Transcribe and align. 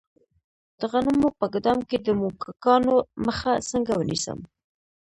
د 0.79 0.81
غنمو 0.91 1.29
په 1.39 1.45
ګدام 1.53 1.79
کې 1.89 1.97
د 2.05 2.07
موږکانو 2.19 2.95
مخه 3.25 3.51
څنګه 3.69 3.91
ونیسم؟ 3.95 4.39